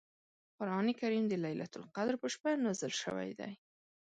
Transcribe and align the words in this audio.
قران 0.57 0.87
کریم 0.99 1.25
د 1.29 1.33
لیلة 1.45 1.67
القدر 1.81 2.15
په 2.21 2.27
شپه 2.33 2.49
نازل 2.65 2.93
شوی 3.03 3.31
دی. 3.39 3.51